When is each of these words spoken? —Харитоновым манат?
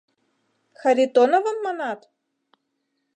—Харитоновым 0.79 1.57
манат? 1.65 1.99